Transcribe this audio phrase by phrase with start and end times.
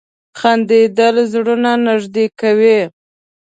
[0.39, 2.79] •خندېدل زړونه نږدې کوي.